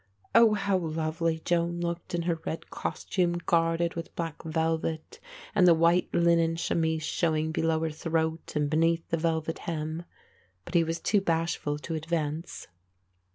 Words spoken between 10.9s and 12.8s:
too bashful to advance.